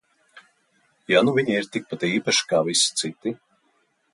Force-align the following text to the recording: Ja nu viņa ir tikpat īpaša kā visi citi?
Ja 1.13 1.21
nu 1.27 1.35
viņa 1.35 1.53
ir 1.59 1.69
tikpat 1.75 2.07
īpaša 2.09 2.51
kā 2.55 2.63
visi 2.71 2.91
citi? 3.03 3.39